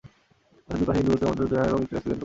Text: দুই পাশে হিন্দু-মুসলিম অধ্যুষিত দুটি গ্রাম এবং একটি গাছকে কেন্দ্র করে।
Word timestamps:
দুই 0.77 0.83
পাশে 0.87 0.99
হিন্দু-মুসলিম 1.01 1.31
অধ্যুষিত 1.31 1.41
দুটি 1.49 1.53
গ্রাম 1.55 1.65
এবং 1.71 1.79
একটি 1.83 1.93
গাছকে 1.93 1.99
কেন্দ্র 2.01 2.13
করে। 2.15 2.19